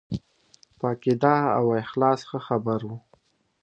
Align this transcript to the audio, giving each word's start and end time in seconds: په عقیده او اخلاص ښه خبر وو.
په 0.77 0.83
عقیده 0.91 1.35
او 1.57 1.65
اخلاص 1.83 2.19
ښه 2.29 2.39
خبر 2.47 2.79
وو. 2.87 2.97